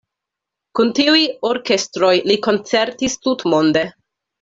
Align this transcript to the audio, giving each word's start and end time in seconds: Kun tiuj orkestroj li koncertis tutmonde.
Kun 0.79 0.89
tiuj 1.01 1.21
orkestroj 1.51 2.13
li 2.33 2.41
koncertis 2.51 3.23
tutmonde. 3.25 3.91